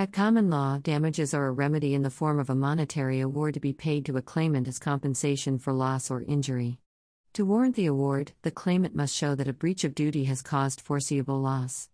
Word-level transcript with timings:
At 0.00 0.14
common 0.14 0.48
law, 0.48 0.78
damages 0.78 1.34
are 1.34 1.46
a 1.46 1.52
remedy 1.52 1.92
in 1.92 2.00
the 2.00 2.08
form 2.08 2.38
of 2.38 2.48
a 2.48 2.54
monetary 2.54 3.20
award 3.20 3.52
to 3.52 3.60
be 3.60 3.74
paid 3.74 4.06
to 4.06 4.16
a 4.16 4.22
claimant 4.22 4.66
as 4.66 4.78
compensation 4.78 5.58
for 5.58 5.74
loss 5.74 6.10
or 6.10 6.22
injury. 6.22 6.78
To 7.34 7.44
warrant 7.44 7.76
the 7.76 7.84
award, 7.84 8.32
the 8.40 8.50
claimant 8.50 8.96
must 8.96 9.14
show 9.14 9.34
that 9.34 9.46
a 9.46 9.52
breach 9.52 9.84
of 9.84 9.94
duty 9.94 10.24
has 10.24 10.40
caused 10.40 10.80
foreseeable 10.80 11.38
loss. 11.38 11.90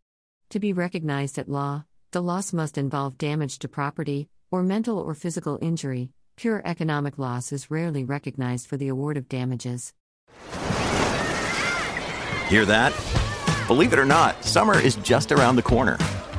To 0.50 0.60
be 0.60 0.72
recognized 0.72 1.36
at 1.36 1.48
law, 1.48 1.82
the 2.12 2.22
loss 2.22 2.52
must 2.52 2.78
involve 2.78 3.18
damage 3.18 3.58
to 3.58 3.68
property, 3.68 4.28
or 4.52 4.62
mental 4.62 5.00
or 5.00 5.12
physical 5.16 5.58
injury. 5.60 6.12
Pure 6.36 6.62
economic 6.64 7.18
loss 7.18 7.50
is 7.50 7.72
rarely 7.72 8.04
recognized 8.04 8.68
for 8.68 8.76
the 8.76 8.86
award 8.86 9.16
of 9.16 9.28
damages. 9.28 9.92
Hear 12.46 12.64
that? 12.66 12.92
Believe 13.66 13.92
it 13.92 13.98
or 13.98 14.06
not, 14.06 14.44
summer 14.44 14.78
is 14.78 14.94
just 14.94 15.32
around 15.32 15.56
the 15.56 15.62
corner. 15.62 15.98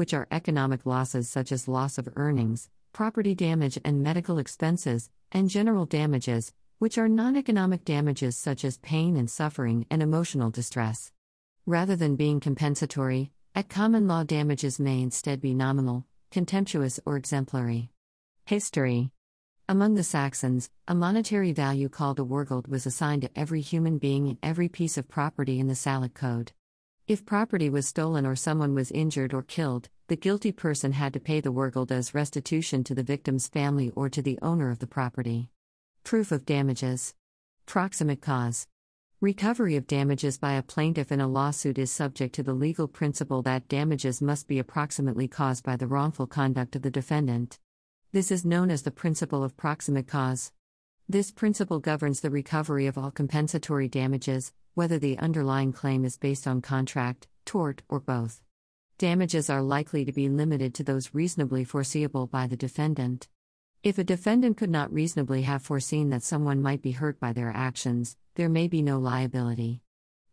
which 0.00 0.14
are 0.14 0.26
economic 0.30 0.86
losses 0.86 1.28
such 1.28 1.52
as 1.52 1.68
loss 1.68 1.98
of 1.98 2.08
earnings, 2.16 2.70
property 2.94 3.34
damage, 3.34 3.78
and 3.84 4.02
medical 4.02 4.38
expenses, 4.38 5.10
and 5.30 5.50
general 5.50 5.84
damages, 5.84 6.54
which 6.78 6.96
are 6.96 7.06
non 7.06 7.36
economic 7.36 7.84
damages 7.84 8.34
such 8.34 8.64
as 8.64 8.78
pain 8.78 9.14
and 9.14 9.30
suffering 9.30 9.84
and 9.90 10.02
emotional 10.02 10.48
distress. 10.48 11.12
Rather 11.66 11.96
than 11.96 12.16
being 12.16 12.40
compensatory, 12.40 13.30
at 13.54 13.68
common 13.68 14.08
law 14.08 14.24
damages 14.24 14.80
may 14.80 15.02
instead 15.02 15.38
be 15.38 15.52
nominal, 15.52 16.06
contemptuous, 16.30 16.98
or 17.04 17.18
exemplary. 17.18 17.90
History 18.46 19.10
Among 19.68 19.96
the 19.96 20.02
Saxons, 20.02 20.70
a 20.88 20.94
monetary 20.94 21.52
value 21.52 21.90
called 21.90 22.18
a 22.18 22.24
wergild 22.24 22.68
was 22.68 22.86
assigned 22.86 23.20
to 23.20 23.38
every 23.38 23.60
human 23.60 23.98
being 23.98 24.28
and 24.28 24.38
every 24.42 24.70
piece 24.70 24.96
of 24.96 25.10
property 25.10 25.60
in 25.60 25.66
the 25.66 25.74
Salic 25.74 26.14
Code. 26.14 26.52
If 27.10 27.26
property 27.26 27.68
was 27.68 27.88
stolen 27.88 28.24
or 28.24 28.36
someone 28.36 28.72
was 28.72 28.92
injured 28.92 29.34
or 29.34 29.42
killed, 29.42 29.88
the 30.06 30.14
guilty 30.14 30.52
person 30.52 30.92
had 30.92 31.12
to 31.14 31.18
pay 31.18 31.40
the 31.40 31.52
wergild 31.52 31.90
as 31.90 32.14
restitution 32.14 32.84
to 32.84 32.94
the 32.94 33.02
victim's 33.02 33.48
family 33.48 33.90
or 33.96 34.08
to 34.08 34.22
the 34.22 34.38
owner 34.42 34.70
of 34.70 34.78
the 34.78 34.86
property. 34.86 35.50
Proof 36.04 36.30
of 36.30 36.46
damages. 36.46 37.16
Proximate 37.66 38.20
cause. 38.20 38.68
Recovery 39.20 39.74
of 39.74 39.88
damages 39.88 40.38
by 40.38 40.52
a 40.52 40.62
plaintiff 40.62 41.10
in 41.10 41.20
a 41.20 41.26
lawsuit 41.26 41.78
is 41.78 41.90
subject 41.90 42.32
to 42.36 42.44
the 42.44 42.54
legal 42.54 42.86
principle 42.86 43.42
that 43.42 43.66
damages 43.66 44.22
must 44.22 44.46
be 44.46 44.60
approximately 44.60 45.26
caused 45.26 45.64
by 45.64 45.74
the 45.74 45.88
wrongful 45.88 46.28
conduct 46.28 46.76
of 46.76 46.82
the 46.82 46.92
defendant. 46.92 47.58
This 48.12 48.30
is 48.30 48.44
known 48.44 48.70
as 48.70 48.82
the 48.82 48.92
principle 48.92 49.42
of 49.42 49.56
proximate 49.56 50.06
cause. 50.06 50.52
This 51.10 51.32
principle 51.32 51.80
governs 51.80 52.20
the 52.20 52.30
recovery 52.30 52.86
of 52.86 52.96
all 52.96 53.10
compensatory 53.10 53.88
damages, 53.88 54.52
whether 54.74 54.96
the 54.96 55.18
underlying 55.18 55.72
claim 55.72 56.04
is 56.04 56.16
based 56.16 56.46
on 56.46 56.62
contract, 56.62 57.26
tort, 57.44 57.82
or 57.88 57.98
both. 57.98 58.40
Damages 58.96 59.50
are 59.50 59.60
likely 59.60 60.04
to 60.04 60.12
be 60.12 60.28
limited 60.28 60.72
to 60.74 60.84
those 60.84 61.12
reasonably 61.12 61.64
foreseeable 61.64 62.28
by 62.28 62.46
the 62.46 62.56
defendant. 62.56 63.26
If 63.82 63.98
a 63.98 64.04
defendant 64.04 64.56
could 64.56 64.70
not 64.70 64.92
reasonably 64.92 65.42
have 65.42 65.62
foreseen 65.62 66.10
that 66.10 66.22
someone 66.22 66.62
might 66.62 66.80
be 66.80 66.92
hurt 66.92 67.18
by 67.18 67.32
their 67.32 67.50
actions, 67.50 68.16
there 68.36 68.48
may 68.48 68.68
be 68.68 68.80
no 68.80 69.00
liability. 69.00 69.82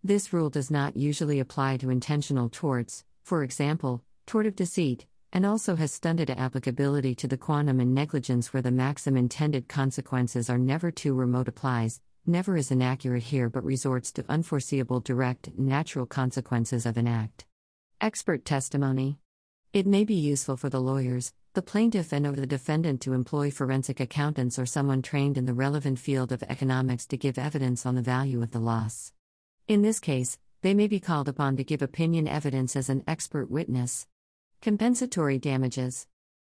This 0.04 0.32
rule 0.32 0.52
does 0.52 0.70
not 0.70 0.96
usually 0.96 1.40
apply 1.40 1.78
to 1.78 1.90
intentional 1.90 2.50
torts, 2.50 3.04
for 3.24 3.42
example, 3.44 4.04
tort 4.28 4.46
of 4.46 4.56
deceit, 4.56 5.08
and 5.34 5.46
also 5.46 5.76
has 5.76 5.92
stunted 5.92 6.30
applicability 6.30 7.14
to 7.16 7.28
the 7.28 7.38
quantum 7.38 7.80
in 7.80 7.94
negligence 7.94 8.54
where 8.54 8.62
the 8.62 8.72
maxim 8.72 9.18
intended 9.18 9.68
consequences 9.68 10.50
are 10.50 10.58
never 10.58 10.92
too 10.92 11.14
remote 11.14 11.48
applies, 11.48 12.00
never 12.26 12.58
is 12.58 12.72
inaccurate 12.72 13.24
here 13.24 13.50
but 13.50 13.64
resorts 13.64 14.12
to 14.12 14.26
unforeseeable 14.30 15.00
direct, 15.00 15.50
natural 15.58 16.06
consequences 16.06 16.86
of 16.86 16.98
an 16.98 17.08
act. 17.08 17.46
Expert 18.02 18.46
testimony. 18.46 19.18
It 19.74 19.86
may 19.86 20.04
be 20.04 20.16
useful 20.16 20.58
for 20.58 20.70
the 20.70 20.80
lawyers, 20.80 21.34
the 21.54 21.62
plaintiff 21.62 22.14
and 22.14 22.28
or 22.28 22.34
the 22.34 22.46
defendant 22.46 23.02
to 23.02 23.14
employ 23.14 23.50
forensic 23.50 24.00
accountants 24.00 24.60
or 24.60 24.66
someone 24.66 25.02
trained 25.02 25.38
in 25.38 25.46
the 25.46 25.54
relevant 25.54 26.00
field 26.00 26.32
of 26.32 26.44
economics 26.44 27.06
to 27.08 27.18
give 27.18 27.38
evidence 27.38 27.86
on 27.86 27.96
the 27.96 28.02
value 28.02 28.44
of 28.44 28.52
the 28.52 28.60
loss. 28.60 29.12
In 29.68 29.82
this 29.82 30.00
case, 30.00 30.38
they 30.62 30.74
may 30.74 30.88
be 30.88 31.00
called 31.00 31.28
upon 31.28 31.58
to 31.58 31.64
give 31.64 31.82
opinion 31.82 32.28
evidence 32.28 32.76
as 32.76 32.90
an 32.90 33.04
expert 33.08 33.50
witness. 33.50 34.08
Compensatory 34.60 35.38
damages. 35.38 36.08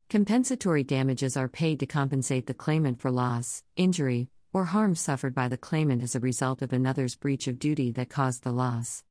Compensatory 0.09 0.83
damages 0.83 1.35
are 1.35 1.47
paid 1.47 1.79
to 1.79 1.87
compensate 1.87 2.45
the 2.45 2.53
claimant 2.53 2.99
for 2.99 3.09
loss, 3.09 3.63
injury, 3.75 4.29
or 4.53 4.65
harm 4.65 4.93
suffered 4.93 5.33
by 5.33 5.47
the 5.47 5.57
claimant 5.57 6.03
as 6.03 6.15
a 6.15 6.19
result 6.19 6.61
of 6.61 6.71
another's 6.71 7.15
breach 7.15 7.47
of 7.47 7.57
duty 7.57 7.91
that 7.91 8.07
caused 8.07 8.43
the 8.43 8.51
loss. 8.51 9.03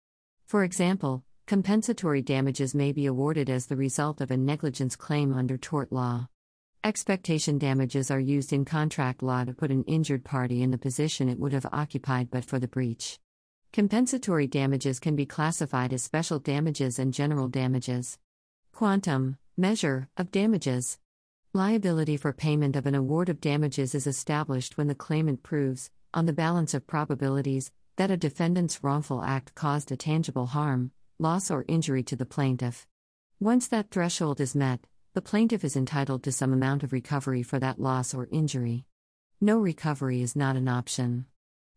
For 0.46 0.62
example, 0.62 1.24
Compensatory 1.46 2.22
damages 2.22 2.74
may 2.74 2.92
be 2.92 3.04
awarded 3.04 3.50
as 3.50 3.66
the 3.66 3.76
result 3.76 4.20
of 4.20 4.30
a 4.30 4.36
negligence 4.36 4.94
claim 4.94 5.34
under 5.34 5.58
tort 5.58 5.92
law. 5.92 6.28
Expectation 6.84 7.58
damages 7.58 8.10
are 8.10 8.20
used 8.20 8.52
in 8.52 8.64
contract 8.64 9.22
law 9.22 9.44
to 9.44 9.52
put 9.52 9.72
an 9.72 9.82
injured 9.84 10.24
party 10.24 10.62
in 10.62 10.70
the 10.70 10.78
position 10.78 11.28
it 11.28 11.40
would 11.40 11.52
have 11.52 11.66
occupied 11.72 12.30
but 12.30 12.44
for 12.44 12.60
the 12.60 12.68
breach. 12.68 13.18
Compensatory 13.72 14.46
damages 14.46 15.00
can 15.00 15.16
be 15.16 15.26
classified 15.26 15.92
as 15.92 16.02
special 16.02 16.38
damages 16.38 16.98
and 16.98 17.12
general 17.12 17.48
damages. 17.48 18.18
Quantum, 18.74 19.38
measure, 19.56 20.08
of 20.16 20.32
damages. 20.32 20.98
Liability 21.52 22.16
for 22.16 22.32
payment 22.32 22.74
of 22.74 22.86
an 22.86 22.94
award 22.96 23.28
of 23.28 23.40
damages 23.40 23.94
is 23.94 24.04
established 24.04 24.76
when 24.76 24.88
the 24.88 24.96
claimant 24.96 25.44
proves, 25.44 25.92
on 26.12 26.26
the 26.26 26.32
balance 26.32 26.74
of 26.74 26.84
probabilities, 26.84 27.70
that 27.94 28.10
a 28.10 28.16
defendant's 28.16 28.82
wrongful 28.82 29.22
act 29.22 29.54
caused 29.54 29.92
a 29.92 29.96
tangible 29.96 30.46
harm, 30.46 30.90
loss, 31.20 31.52
or 31.52 31.64
injury 31.68 32.02
to 32.02 32.16
the 32.16 32.26
plaintiff. 32.26 32.88
Once 33.38 33.68
that 33.68 33.92
threshold 33.92 34.40
is 34.40 34.56
met, 34.56 34.80
the 35.12 35.22
plaintiff 35.22 35.62
is 35.62 35.76
entitled 35.76 36.24
to 36.24 36.32
some 36.32 36.52
amount 36.52 36.82
of 36.82 36.92
recovery 36.92 37.44
for 37.44 37.60
that 37.60 37.80
loss 37.80 38.12
or 38.12 38.26
injury. 38.32 38.86
No 39.40 39.60
recovery 39.60 40.20
is 40.20 40.34
not 40.34 40.56
an 40.56 40.66
option. 40.66 41.26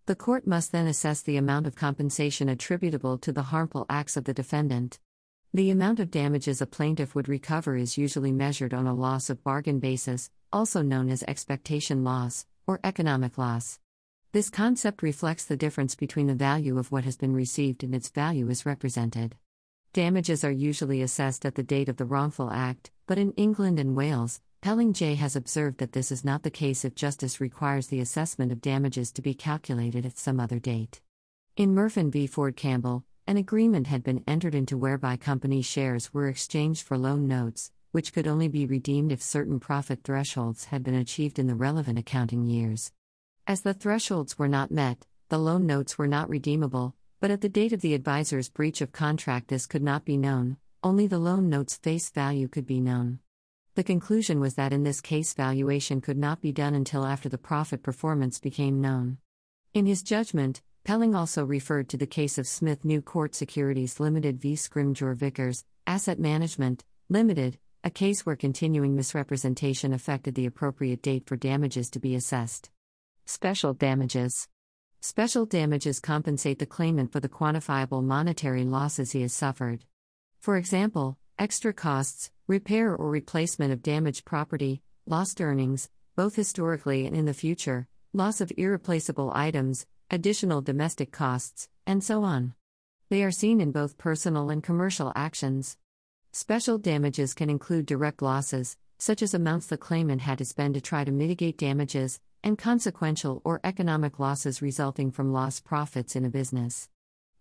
The 0.07 0.15
court 0.15 0.47
must 0.47 0.71
then 0.71 0.87
assess 0.87 1.21
the 1.21 1.37
amount 1.37 1.67
of 1.67 1.75
compensation 1.75 2.49
attributable 2.49 3.19
to 3.19 3.31
the 3.31 3.43
harmful 3.53 3.85
acts 3.87 4.17
of 4.17 4.23
the 4.23 4.33
defendant. 4.33 4.97
The 5.53 5.69
amount 5.71 5.99
of 5.99 6.11
damages 6.11 6.61
a 6.61 6.67
plaintiff 6.67 7.15
would 7.15 7.29
recover 7.29 7.77
is 7.77 7.97
usually 7.97 8.31
measured 8.31 8.73
on 8.73 8.85
a 8.85 8.93
loss 8.93 9.29
of 9.29 9.43
bargain 9.43 9.79
basis, 9.79 10.29
also 10.51 10.81
known 10.81 11.09
as 11.09 11.23
expectation 11.23 12.03
loss, 12.03 12.45
or 12.67 12.81
economic 12.83 13.37
loss. 13.37 13.79
This 14.33 14.49
concept 14.49 15.01
reflects 15.01 15.45
the 15.45 15.55
difference 15.57 15.95
between 15.95 16.27
the 16.27 16.35
value 16.35 16.77
of 16.77 16.91
what 16.91 17.05
has 17.05 17.15
been 17.15 17.33
received 17.33 17.81
and 17.83 17.95
its 17.95 18.09
value 18.09 18.49
as 18.49 18.65
represented. 18.65 19.37
Damages 19.93 20.43
are 20.43 20.51
usually 20.51 21.01
assessed 21.01 21.45
at 21.45 21.55
the 21.55 21.63
date 21.63 21.89
of 21.89 21.95
the 21.95 22.05
wrongful 22.05 22.51
act, 22.51 22.91
but 23.07 23.17
in 23.17 23.31
England 23.31 23.79
and 23.79 23.95
Wales, 23.95 24.41
Pelling 24.61 24.91
J 24.91 25.15
has 25.15 25.35
observed 25.35 25.77
that 25.77 25.93
this 25.93 26.11
is 26.11 26.25
not 26.25 26.43
the 26.43 26.51
case 26.51 26.83
if 26.83 26.93
justice 26.93 27.39
requires 27.39 27.87
the 27.87 28.01
assessment 28.01 28.51
of 28.51 28.59
damages 28.59 29.13
to 29.13 29.21
be 29.21 29.33
calculated 29.33 30.05
at 30.05 30.17
some 30.17 30.41
other 30.41 30.59
date. 30.59 30.99
In 31.55 31.73
Murfin 31.73 32.11
v. 32.11 32.27
Ford 32.27 32.55
Campbell, 32.55 33.05
an 33.27 33.35
agreement 33.35 33.87
had 33.87 34.03
been 34.03 34.23
entered 34.25 34.55
into 34.55 34.77
whereby 34.77 35.17
company 35.17 35.61
shares 35.61 36.13
were 36.13 36.29
exchanged 36.29 36.81
for 36.81 36.97
loan 36.97 37.27
notes, 37.27 37.71
which 37.91 38.13
could 38.13 38.25
only 38.25 38.47
be 38.47 38.65
redeemed 38.65 39.11
if 39.11 39.21
certain 39.21 39.59
profit 39.59 40.01
thresholds 40.01 40.65
had 40.65 40.81
been 40.81 40.95
achieved 40.95 41.37
in 41.37 41.47
the 41.47 41.55
relevant 41.55 41.99
accounting 41.99 42.45
years. 42.45 42.93
As 43.45 43.61
the 43.61 43.73
thresholds 43.73 44.39
were 44.39 44.47
not 44.47 44.71
met, 44.71 45.05
the 45.27 45.37
loan 45.37 45.65
notes 45.65 45.97
were 45.97 46.07
not 46.07 46.29
redeemable, 46.29 46.95
but 47.19 47.29
at 47.29 47.41
the 47.41 47.49
date 47.49 47.73
of 47.73 47.81
the 47.81 47.93
advisor's 47.93 48.47
breach 48.47 48.79
of 48.79 48.93
contract, 48.93 49.49
this 49.49 49.65
could 49.65 49.83
not 49.83 50.05
be 50.05 50.15
known, 50.15 50.55
only 50.81 51.05
the 51.05 51.19
loan 51.19 51.49
note's 51.49 51.75
face 51.75 52.09
value 52.09 52.47
could 52.47 52.65
be 52.65 52.79
known. 52.79 53.19
The 53.75 53.83
conclusion 53.83 54.39
was 54.39 54.55
that 54.55 54.71
in 54.71 54.83
this 54.83 55.01
case, 55.01 55.33
valuation 55.33 55.99
could 55.99 56.17
not 56.17 56.39
be 56.39 56.53
done 56.53 56.75
until 56.75 57.05
after 57.05 57.27
the 57.27 57.37
profit 57.37 57.83
performance 57.83 58.39
became 58.39 58.79
known. 58.79 59.17
In 59.73 59.85
his 59.85 60.01
judgment, 60.01 60.61
Pelling 60.87 61.15
also 61.15 61.43
referred 61.43 61.89
to 61.89 61.97
the 61.97 62.07
case 62.07 62.37
of 62.37 62.47
Smith 62.47 62.85
New 62.85 63.01
Court 63.01 63.35
Securities 63.35 63.99
Limited 63.99 64.39
v. 64.39 64.53
Scrimgeour 64.53 65.17
Vickers, 65.17 65.65
Asset 65.85 66.17
Management, 66.17 66.85
Limited, 67.09 67.59
a 67.83 67.89
case 67.89 68.25
where 68.25 68.37
continuing 68.37 68.95
misrepresentation 68.95 69.91
affected 69.91 70.33
the 70.33 70.45
appropriate 70.45 71.01
date 71.01 71.27
for 71.27 71.35
damages 71.35 71.89
to 71.89 71.99
be 71.99 72.15
assessed. 72.15 72.69
Special 73.25 73.73
damages. 73.73 74.47
Special 75.01 75.45
damages 75.45 75.99
compensate 75.99 76.57
the 76.57 76.65
claimant 76.65 77.11
for 77.11 77.19
the 77.19 77.27
quantifiable 77.27 78.01
monetary 78.01 78.63
losses 78.63 79.11
he 79.11 79.23
has 79.23 79.33
suffered. 79.33 79.83
For 80.39 80.55
example, 80.55 81.17
extra 81.37 81.73
costs, 81.73 82.31
repair 82.47 82.95
or 82.95 83.09
replacement 83.09 83.73
of 83.73 83.83
damaged 83.83 84.23
property, 84.23 84.81
lost 85.05 85.41
earnings, 85.41 85.89
both 86.15 86.37
historically 86.37 87.05
and 87.05 87.13
in 87.13 87.25
the 87.25 87.33
future, 87.33 87.89
loss 88.13 88.39
of 88.39 88.53
irreplaceable 88.55 89.33
items, 89.35 89.85
additional 90.09 90.61
domestic 90.61 91.11
costs, 91.11 91.67
and 91.85 92.01
so 92.01 92.23
on. 92.23 92.53
They 93.09 93.23
are 93.23 93.31
seen 93.31 93.59
in 93.59 93.71
both 93.71 93.97
personal 93.97 94.49
and 94.49 94.63
commercial 94.63 95.11
actions. 95.15 95.77
Special 96.31 96.77
damages 96.77 97.33
can 97.33 97.49
include 97.49 97.85
direct 97.85 98.21
losses, 98.21 98.77
such 98.97 99.21
as 99.21 99.33
amounts 99.33 99.67
the 99.67 99.77
claimant 99.77 100.21
had 100.21 100.37
to 100.37 100.45
spend 100.45 100.75
to 100.75 100.81
try 100.81 101.03
to 101.03 101.11
mitigate 101.11 101.57
damages, 101.57 102.19
and 102.41 102.57
consequential 102.57 103.41
or 103.43 103.59
economic 103.63 104.17
losses 104.17 104.61
resulting 104.61 105.11
from 105.11 105.33
lost 105.33 105.65
profits 105.65 106.15
in 106.15 106.23
a 106.23 106.29
business. 106.29 106.89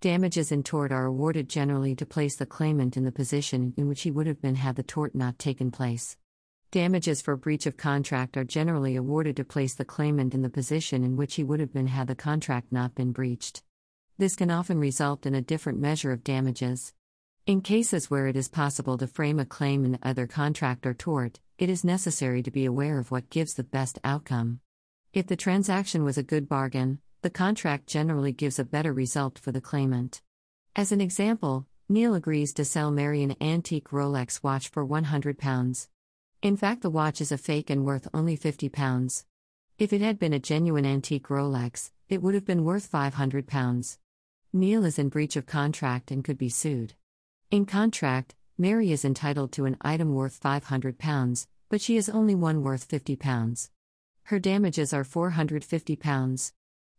Damages 0.01 0.51
in 0.51 0.63
tort 0.63 0.91
are 0.91 1.07
awarded 1.07 1.49
generally 1.49 1.95
to 1.95 2.05
place 2.05 2.35
the 2.35 2.47
claimant 2.47 2.97
in 2.97 3.05
the 3.05 3.13
position 3.13 3.75
in 3.77 3.87
which 3.87 4.03
he 4.03 4.11
would 4.11 4.27
have 4.27 4.43
been 4.43 4.57
had 4.57 4.75
the 4.77 4.83
tort 4.83 5.15
not 5.15 5.39
taken 5.39 5.71
place. 5.71 6.17
Damages 6.73 7.23
for 7.23 7.37
breach 7.37 7.65
of 7.67 7.77
contract 7.77 8.37
are 8.37 8.45
generally 8.45 8.97
awarded 8.97 9.37
to 9.37 9.45
place 9.45 9.75
the 9.75 9.85
claimant 9.85 10.35
in 10.35 10.43
the 10.43 10.51
position 10.51 11.05
in 11.05 11.17
which 11.17 11.37
he 11.37 11.45
would 11.45 11.61
have 11.61 11.73
been 11.73 11.87
had 11.87 12.09
the 12.09 12.17
contract 12.17 12.73
not 12.73 12.95
been 12.95 13.13
breached. 13.13 13.63
This 14.19 14.35
can 14.35 14.51
often 14.51 14.79
result 14.79 15.27
in 15.27 15.35
a 15.35 15.41
different 15.41 15.79
measure 15.79 16.11
of 16.11 16.25
damages. 16.25 16.93
In 17.47 17.61
cases 17.61 18.11
where 18.11 18.27
it 18.27 18.37
is 18.37 18.49
possible 18.49 18.99
to 18.99 19.07
frame 19.07 19.39
a 19.39 19.45
claim 19.45 19.85
in 19.85 19.99
either 20.03 20.27
contract 20.27 20.85
or 20.87 20.95
tort, 20.95 21.39
it 21.57 21.71
is 21.71 21.85
necessary 21.85 22.43
to 22.43 22.51
be 22.51 22.65
aware 22.65 22.99
of 22.99 23.13
what 23.13 23.31
gives 23.31 23.55
the 23.55 23.63
best 23.63 24.01
outcome. 24.03 24.59
If 25.13 25.29
the 25.29 25.37
transaction 25.37 26.03
was 26.03 26.19
a 26.19 26.25
good 26.25 26.49
bargain, 26.49 26.99
the 27.23 27.31
contract 27.31 27.87
generally 27.87 28.33
gives 28.33 28.59
a 28.59 28.65
better 28.65 28.93
result 28.93 29.39
for 29.39 29.53
the 29.53 29.61
claimant. 29.61 30.21
As 30.75 30.91
an 30.91 31.01
example, 31.01 31.67
Neil 31.89 32.15
agrees 32.15 32.53
to 32.55 32.65
sell 32.65 32.91
Mary 32.91 33.23
an 33.23 33.37
antique 33.41 33.91
Rolex 33.91 34.43
watch 34.43 34.69
for 34.69 34.85
£100. 34.85 35.87
In 36.43 36.57
fact, 36.57 36.83
the 36.83 36.91
watch 36.91 37.21
is 37.21 37.33
a 37.33 37.39
fake 37.39 37.71
and 37.71 37.85
worth 37.85 38.09
only 38.13 38.37
£50. 38.37 39.25
If 39.79 39.93
it 39.93 40.01
had 40.01 40.19
been 40.19 40.33
a 40.33 40.39
genuine 40.39 40.87
antique 40.87 41.29
Rolex, 41.29 41.91
it 42.09 42.23
would 42.23 42.35
have 42.35 42.45
been 42.45 42.65
worth 42.65 42.91
£500. 42.91 43.99
Neil 44.53 44.85
is 44.85 44.99
in 44.99 45.09
breach 45.09 45.37
of 45.37 45.47
contract 45.47 46.11
and 46.11 46.25
could 46.25 46.39
be 46.39 46.49
sued. 46.49 46.95
In 47.51 47.67
contract, 47.67 48.35
Mary 48.59 48.93
is 48.93 49.05
entitled 49.05 49.53
to 49.53 49.65
an 49.67 49.77
item 49.81 50.15
worth 50.15 50.41
£500, 50.41 51.47
but 51.69 51.81
she 51.81 51.97
has 51.97 52.09
only 52.09 52.35
one 52.35 52.63
worth 52.63 52.89
£50. 52.89 53.71
Her 54.25 54.39
damages 54.39 54.93
are 54.93 55.05
£450. 55.05 56.53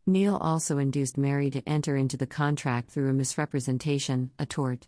Neil 0.05 0.37
also 0.37 0.77
induced 0.77 1.17
Mary 1.17 1.49
to 1.49 1.67
enter 1.67 1.97
into 1.97 2.15
the 2.15 2.27
contract 2.27 2.91
through 2.91 3.09
a 3.09 3.13
misrepresentation, 3.13 4.31
a 4.39 4.45
tort. 4.45 4.87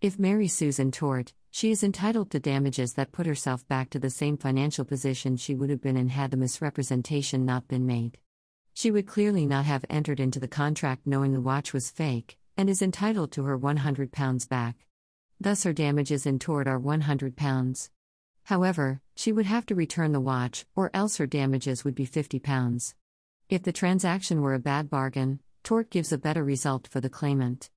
If 0.00 0.18
Mary 0.18 0.48
sues 0.48 0.78
in 0.78 0.90
tort, 0.90 1.32
she 1.56 1.70
is 1.70 1.82
entitled 1.82 2.30
to 2.30 2.38
damages 2.38 2.92
that 2.92 3.12
put 3.12 3.24
herself 3.24 3.66
back 3.66 3.88
to 3.88 3.98
the 3.98 4.10
same 4.10 4.36
financial 4.36 4.84
position 4.84 5.38
she 5.38 5.54
would 5.54 5.70
have 5.70 5.80
been 5.80 5.96
in 5.96 6.10
had 6.10 6.30
the 6.30 6.36
misrepresentation 6.36 7.46
not 7.46 7.66
been 7.66 7.86
made. 7.86 8.18
She 8.74 8.90
would 8.90 9.06
clearly 9.06 9.46
not 9.46 9.64
have 9.64 9.82
entered 9.88 10.20
into 10.20 10.38
the 10.38 10.48
contract 10.48 11.06
knowing 11.06 11.32
the 11.32 11.40
watch 11.40 11.72
was 11.72 11.90
fake, 11.90 12.36
and 12.58 12.68
is 12.68 12.82
entitled 12.82 13.32
to 13.32 13.44
her 13.44 13.58
£100 13.58 14.48
back. 14.50 14.84
Thus, 15.40 15.62
her 15.62 15.72
damages 15.72 16.26
in 16.26 16.38
tort 16.38 16.68
are 16.68 16.78
£100. 16.78 17.88
However, 18.44 19.00
she 19.14 19.32
would 19.32 19.46
have 19.46 19.64
to 19.64 19.74
return 19.74 20.12
the 20.12 20.20
watch, 20.20 20.66
or 20.76 20.90
else 20.92 21.16
her 21.16 21.26
damages 21.26 21.86
would 21.86 21.94
be 21.94 22.06
£50. 22.06 22.92
If 23.48 23.62
the 23.62 23.72
transaction 23.72 24.42
were 24.42 24.52
a 24.52 24.58
bad 24.58 24.90
bargain, 24.90 25.40
tort 25.64 25.88
gives 25.88 26.12
a 26.12 26.18
better 26.18 26.44
result 26.44 26.86
for 26.86 27.00
the 27.00 27.08
claimant. 27.08 27.70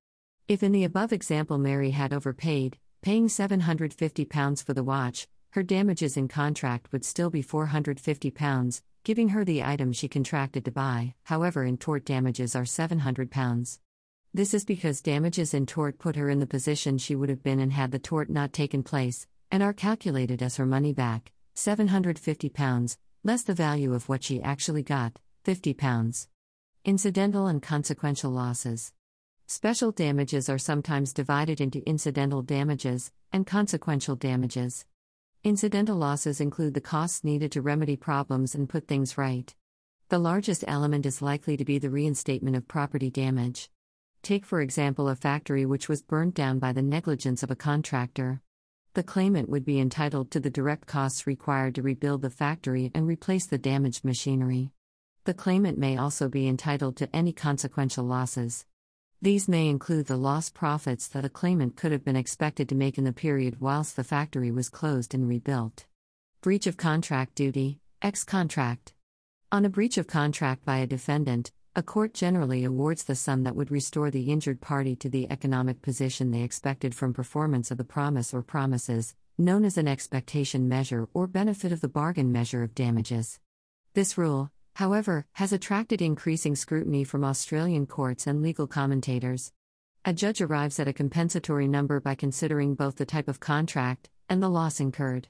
If 0.48 0.62
in 0.62 0.72
the 0.72 0.84
above 0.84 1.14
example 1.14 1.56
Mary 1.56 1.92
had 1.92 2.12
overpaid, 2.12 2.76
paying 3.02 3.28
£750 3.28 4.62
for 4.62 4.74
the 4.74 4.84
watch, 4.84 5.26
her 5.50 5.62
damages 5.62 6.16
in 6.16 6.28
contract 6.28 6.92
would 6.92 7.04
still 7.04 7.30
be 7.30 7.42
£450, 7.42 8.82
giving 9.04 9.30
her 9.30 9.44
the 9.44 9.64
item 9.64 9.92
she 9.92 10.06
contracted 10.08 10.64
to 10.64 10.70
buy, 10.70 11.14
however, 11.24 11.64
in 11.64 11.78
tort 11.78 12.04
damages 12.04 12.54
are 12.54 12.64
£700. 12.64 13.78
This 14.32 14.54
is 14.54 14.64
because 14.64 15.00
damages 15.00 15.54
in 15.54 15.66
tort 15.66 15.98
put 15.98 16.14
her 16.16 16.28
in 16.28 16.38
the 16.38 16.46
position 16.46 16.98
she 16.98 17.16
would 17.16 17.30
have 17.30 17.42
been 17.42 17.58
in 17.58 17.70
had 17.70 17.90
the 17.90 17.98
tort 17.98 18.30
not 18.30 18.52
taken 18.52 18.82
place, 18.82 19.26
and 19.50 19.62
are 19.62 19.72
calculated 19.72 20.42
as 20.42 20.56
her 20.56 20.66
money 20.66 20.92
back, 20.92 21.32
£750, 21.56 22.96
less 23.24 23.42
the 23.42 23.54
value 23.54 23.94
of 23.94 24.08
what 24.08 24.22
she 24.22 24.40
actually 24.42 24.82
got, 24.82 25.18
£50. 25.44 26.28
Incidental 26.84 27.46
and 27.46 27.60
consequential 27.60 28.30
losses. 28.30 28.92
Special 29.52 29.90
damages 29.90 30.48
are 30.48 30.58
sometimes 30.58 31.12
divided 31.12 31.60
into 31.60 31.84
incidental 31.84 32.40
damages 32.40 33.10
and 33.32 33.44
consequential 33.44 34.14
damages. 34.14 34.86
Incidental 35.42 35.96
losses 35.96 36.40
include 36.40 36.74
the 36.74 36.80
costs 36.80 37.24
needed 37.24 37.50
to 37.50 37.60
remedy 37.60 37.96
problems 37.96 38.54
and 38.54 38.68
put 38.68 38.86
things 38.86 39.18
right. 39.18 39.52
The 40.08 40.20
largest 40.20 40.62
element 40.68 41.04
is 41.04 41.20
likely 41.20 41.56
to 41.56 41.64
be 41.64 41.78
the 41.80 41.90
reinstatement 41.90 42.54
of 42.54 42.68
property 42.68 43.10
damage. 43.10 43.72
Take, 44.22 44.46
for 44.46 44.60
example, 44.60 45.08
a 45.08 45.16
factory 45.16 45.66
which 45.66 45.88
was 45.88 46.00
burnt 46.00 46.36
down 46.36 46.60
by 46.60 46.72
the 46.72 46.80
negligence 46.80 47.42
of 47.42 47.50
a 47.50 47.56
contractor 47.56 48.42
the 48.94 49.02
claimant 49.02 49.48
would 49.48 49.64
be 49.64 49.80
entitled 49.80 50.30
to 50.30 50.38
the 50.38 50.50
direct 50.50 50.86
costs 50.86 51.26
required 51.26 51.74
to 51.74 51.82
rebuild 51.82 52.22
the 52.22 52.30
factory 52.30 52.92
and 52.94 53.04
replace 53.04 53.46
the 53.46 53.58
damaged 53.58 54.04
machinery. 54.04 54.70
The 55.24 55.34
claimant 55.34 55.76
may 55.76 55.96
also 55.96 56.28
be 56.28 56.46
entitled 56.46 56.96
to 56.98 57.16
any 57.16 57.32
consequential 57.32 58.04
losses. 58.04 58.64
These 59.22 59.48
may 59.48 59.68
include 59.68 60.06
the 60.06 60.16
lost 60.16 60.54
profits 60.54 61.06
that 61.08 61.26
a 61.26 61.28
claimant 61.28 61.76
could 61.76 61.92
have 61.92 62.02
been 62.02 62.16
expected 62.16 62.70
to 62.70 62.74
make 62.74 62.96
in 62.96 63.04
the 63.04 63.12
period 63.12 63.60
whilst 63.60 63.94
the 63.94 64.02
factory 64.02 64.50
was 64.50 64.70
closed 64.70 65.12
and 65.12 65.28
rebuilt. 65.28 65.84
Breach 66.40 66.66
of 66.66 66.78
contract 66.78 67.34
duty, 67.34 67.80
ex 68.00 68.24
contractu. 68.24 68.92
On 69.52 69.66
a 69.66 69.68
breach 69.68 69.98
of 69.98 70.06
contract 70.06 70.64
by 70.64 70.78
a 70.78 70.86
defendant, 70.86 71.52
a 71.76 71.82
court 71.82 72.14
generally 72.14 72.64
awards 72.64 73.04
the 73.04 73.14
sum 73.14 73.42
that 73.42 73.54
would 73.54 73.70
restore 73.70 74.10
the 74.10 74.32
injured 74.32 74.62
party 74.62 74.96
to 74.96 75.10
the 75.10 75.30
economic 75.30 75.82
position 75.82 76.30
they 76.30 76.40
expected 76.40 76.94
from 76.94 77.12
performance 77.12 77.70
of 77.70 77.76
the 77.76 77.84
promise 77.84 78.32
or 78.32 78.40
promises, 78.40 79.14
known 79.36 79.66
as 79.66 79.76
an 79.76 79.86
expectation 79.86 80.66
measure 80.66 81.10
or 81.12 81.26
benefit 81.26 81.72
of 81.72 81.82
the 81.82 81.88
bargain 81.88 82.32
measure 82.32 82.62
of 82.62 82.74
damages. 82.74 83.38
This 83.92 84.16
rule, 84.16 84.50
however, 84.74 85.26
has 85.32 85.52
attracted 85.52 86.00
increasing 86.00 86.56
scrutiny 86.56 87.04
from 87.04 87.24
Australian 87.24 87.86
courts 87.86 88.26
and 88.26 88.42
legal 88.42 88.66
commentators. 88.66 89.52
A 90.04 90.12
judge 90.12 90.40
arrives 90.40 90.80
at 90.80 90.88
a 90.88 90.92
compensatory 90.92 91.68
number 91.68 92.00
by 92.00 92.14
considering 92.14 92.74
both 92.74 92.96
the 92.96 93.04
type 93.04 93.28
of 93.28 93.40
contract 93.40 94.08
and 94.28 94.42
the 94.42 94.48
loss 94.48 94.80
incurred. 94.80 95.28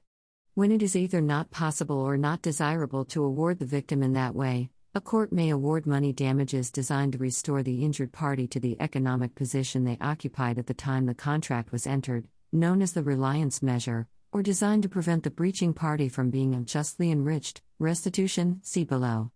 When 0.55 0.71
it 0.71 0.83
is 0.83 0.95
either 0.95 1.21
not 1.21 1.51
possible 1.51 1.99
or 1.99 2.17
not 2.17 2.43
desirable 2.43 3.05
to 3.07 3.25
award 3.25 3.59
the 3.59 3.65
victim 3.65 4.03
in 4.03 4.13
that 4.13 4.35
way, 4.35 4.71
a 4.95 5.01
court 5.01 5.33
may 5.33 5.51
award 5.51 5.87
money 5.87 6.13
damages 6.13 6.71
designed 6.71 7.13
to 7.13 7.19
restore 7.19 7.63
the 7.63 7.85
injured 7.85 8.13
party 8.13 8.47
to 8.49 8.61
the 8.61 8.77
economic 8.81 9.35
position 9.35 9.85
they 9.85 9.99
occupied 10.01 10.59
at 10.59 10.67
the 10.67 10.75
time 10.75 11.07
the 11.07 11.15
contract 11.15 11.71
was 11.71 11.87
entered, 11.87 12.27
known 12.53 12.83
as 12.83 12.93
the 12.93 13.03
reliance 13.03 13.63
measure, 13.63 14.09
or 14.33 14.43
designed 14.43 14.83
to 14.83 14.89
prevent 14.89 15.23
the 15.23 15.31
breaching 15.31 15.73
party 15.73 16.09
from 16.09 16.31
being 16.31 16.55
unjustly 16.55 17.11
enriched. 17.11 17.63
Restitution, 17.79 18.61
see 18.63 18.85
below. 18.85 19.31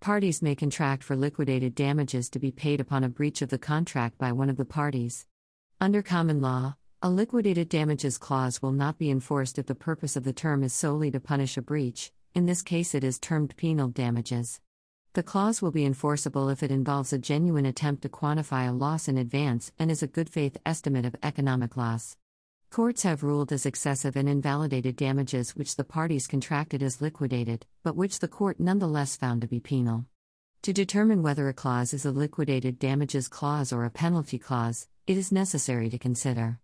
Parties 0.00 0.42
may 0.42 0.54
contract 0.54 1.02
for 1.02 1.16
liquidated 1.16 1.74
damages 1.74 2.28
to 2.30 2.38
be 2.38 2.50
paid 2.50 2.80
upon 2.80 3.02
a 3.02 3.08
breach 3.08 3.42
of 3.42 3.48
the 3.48 3.58
contract 3.58 4.18
by 4.18 4.30
one 4.30 4.50
of 4.50 4.56
the 4.56 4.64
parties. 4.64 5.26
Under 5.80 6.02
common 6.02 6.40
law, 6.40 6.76
a 7.02 7.10
liquidated 7.10 7.68
damages 7.68 8.18
clause 8.18 8.62
will 8.62 8.72
not 8.72 8.98
be 8.98 9.10
enforced 9.10 9.58
if 9.58 9.66
the 9.66 9.74
purpose 9.74 10.16
of 10.16 10.24
the 10.24 10.32
term 10.32 10.62
is 10.62 10.72
solely 10.72 11.10
to 11.10 11.20
punish 11.20 11.56
a 11.56 11.62
breach, 11.62 12.12
in 12.34 12.46
this 12.46 12.62
case, 12.62 12.94
it 12.94 13.02
is 13.02 13.18
termed 13.18 13.56
penal 13.56 13.88
damages. 13.88 14.60
The 15.14 15.22
clause 15.22 15.62
will 15.62 15.70
be 15.70 15.86
enforceable 15.86 16.50
if 16.50 16.62
it 16.62 16.70
involves 16.70 17.12
a 17.12 17.18
genuine 17.18 17.64
attempt 17.64 18.02
to 18.02 18.10
quantify 18.10 18.68
a 18.68 18.72
loss 18.72 19.08
in 19.08 19.16
advance 19.16 19.72
and 19.78 19.90
is 19.90 20.02
a 20.02 20.06
good 20.06 20.28
faith 20.28 20.58
estimate 20.66 21.06
of 21.06 21.16
economic 21.22 21.76
loss. 21.78 22.18
Courts 22.76 23.04
have 23.04 23.22
ruled 23.22 23.52
as 23.52 23.64
excessive 23.64 24.16
and 24.16 24.28
invalidated 24.28 24.96
damages 24.96 25.56
which 25.56 25.76
the 25.76 25.82
parties 25.82 26.26
contracted 26.26 26.82
as 26.82 27.00
liquidated, 27.00 27.64
but 27.82 27.96
which 27.96 28.18
the 28.18 28.28
court 28.28 28.60
nonetheless 28.60 29.16
found 29.16 29.40
to 29.40 29.46
be 29.46 29.60
penal. 29.60 30.04
To 30.60 30.74
determine 30.74 31.22
whether 31.22 31.48
a 31.48 31.54
clause 31.54 31.94
is 31.94 32.04
a 32.04 32.10
liquidated 32.10 32.78
damages 32.78 33.28
clause 33.28 33.72
or 33.72 33.86
a 33.86 33.90
penalty 33.90 34.38
clause, 34.38 34.88
it 35.06 35.16
is 35.16 35.32
necessary 35.32 35.88
to 35.88 35.96
consider 35.96 36.60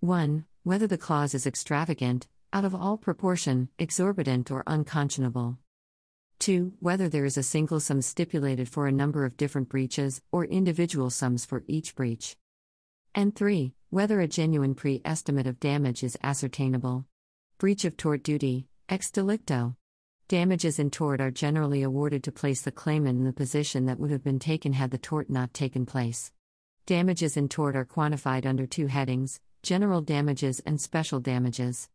1. 0.00 0.44
Whether 0.64 0.88
the 0.88 0.98
clause 0.98 1.34
is 1.34 1.46
extravagant, 1.46 2.26
out 2.52 2.64
of 2.64 2.74
all 2.74 2.96
proportion, 2.96 3.68
exorbitant, 3.78 4.50
or 4.50 4.64
unconscionable. 4.66 5.56
2. 6.40 6.72
Whether 6.80 7.08
there 7.08 7.24
is 7.24 7.38
a 7.38 7.44
single 7.44 7.78
sum 7.78 8.02
stipulated 8.02 8.68
for 8.68 8.88
a 8.88 8.98
number 9.00 9.24
of 9.24 9.36
different 9.36 9.68
breaches, 9.68 10.20
or 10.32 10.46
individual 10.46 11.10
sums 11.10 11.44
for 11.44 11.62
each 11.68 11.94
breach. 11.94 12.36
And 13.14 13.36
3. 13.36 13.72
Whether 13.90 14.20
a 14.20 14.28
genuine 14.28 14.74
pre 14.74 15.00
estimate 15.02 15.46
of 15.46 15.60
damage 15.60 16.02
is 16.02 16.18
ascertainable. 16.22 17.06
Breach 17.56 17.86
of 17.86 17.96
tort 17.96 18.22
duty, 18.22 18.66
ex 18.86 19.10
delicto. 19.10 19.76
Damages 20.28 20.78
in 20.78 20.90
tort 20.90 21.22
are 21.22 21.30
generally 21.30 21.82
awarded 21.82 22.22
to 22.24 22.30
place 22.30 22.60
the 22.60 22.70
claimant 22.70 23.18
in 23.18 23.24
the 23.24 23.32
position 23.32 23.86
that 23.86 23.98
would 23.98 24.10
have 24.10 24.22
been 24.22 24.38
taken 24.38 24.74
had 24.74 24.90
the 24.90 24.98
tort 24.98 25.30
not 25.30 25.54
taken 25.54 25.86
place. 25.86 26.32
Damages 26.84 27.34
in 27.34 27.48
tort 27.48 27.74
are 27.76 27.86
quantified 27.86 28.44
under 28.44 28.66
two 28.66 28.88
headings 28.88 29.40
general 29.62 30.02
damages 30.02 30.60
and 30.66 30.78
special 30.78 31.18
damages. 31.18 31.88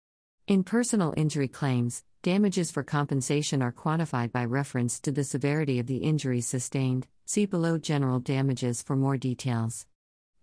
In 0.48 0.64
personal 0.64 1.14
injury 1.16 1.48
claims, 1.48 2.04
damages 2.24 2.72
for 2.72 2.82
compensation 2.82 3.62
are 3.62 3.72
quantified 3.72 4.32
by 4.32 4.46
reference 4.46 5.00
to 5.02 5.12
the 5.12 5.24
severity 5.24 5.78
of 5.78 5.86
the 5.86 5.98
injuries 5.98 6.48
sustained. 6.48 7.06
See 7.26 7.46
below 7.46 7.78
general 7.78 8.20
damages 8.20 8.82
for 8.82 8.96
more 8.96 9.16
details. 9.16 9.86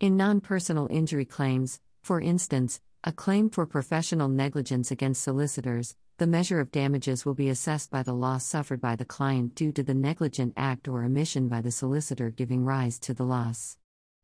In 0.01 0.17
non 0.17 0.41
personal 0.41 0.87
injury 0.89 1.27
claims, 1.27 1.79
for 2.03 2.23
instance, 2.23 2.81
a 3.05 3.13
claim 3.13 3.51
for 3.51 3.67
professional 3.67 4.29
negligence 4.29 4.91
against 4.91 5.23
solicitors, 5.23 5.95
the 6.17 6.27
measure 6.27 6.59
of 6.59 6.73
damages 6.73 7.27
will 7.27 7.35
be 7.35 7.51
assessed 7.51 7.91
by 7.91 8.03
the 8.03 8.15
loss 8.15 8.47
suffered 8.47 8.81
by 8.81 8.97
the 8.97 9.05
client 9.05 9.55
due 9.55 9.73
to 9.73 9.83
the 9.83 9.93
negligent 9.93 10.55
act 10.57 10.89
or 10.89 11.05
omission 11.05 11.49
by 11.49 11.61
the 11.61 11.71
solicitor 11.71 12.31
giving 12.31 12.65
rise 12.65 12.99
to 13.01 13.13
the 13.13 13.27
loss. 13.27 13.77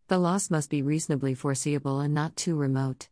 The 0.08 0.16
loss 0.16 0.48
must 0.48 0.70
be 0.70 0.80
reasonably 0.80 1.34
foreseeable 1.34 2.00
and 2.00 2.14
not 2.14 2.36
too 2.36 2.56
remote. 2.56 3.10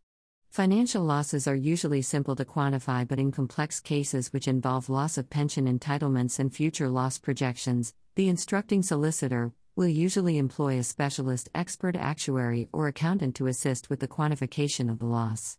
Financial 0.49 1.05
losses 1.05 1.47
are 1.47 1.55
usually 1.55 2.01
simple 2.01 2.35
to 2.35 2.47
quantify, 2.47 3.07
but 3.07 3.19
in 3.19 3.31
complex 3.31 3.79
cases 3.79 4.33
which 4.33 4.49
involve 4.49 4.89
loss 4.89 5.19
of 5.19 5.29
pension 5.29 5.67
entitlements 5.67 6.39
and 6.39 6.51
future 6.51 6.89
loss 6.89 7.19
projections, 7.19 7.93
the 8.15 8.31
instructing 8.31 8.83
solicitor 8.83 9.53
will 9.77 9.89
usually 9.89 10.39
employ 10.39 10.79
a 10.79 10.85
specialist 10.85 11.49
expert 11.55 11.97
actuary 11.97 12.69
or 12.73 12.87
accountant 12.87 13.35
to 13.35 13.49
assist 13.49 13.91
with 13.91 13.99
the 13.99 14.09
quantification 14.09 14.89
of 14.89 15.01
the 15.01 15.07
loss. 15.07 15.59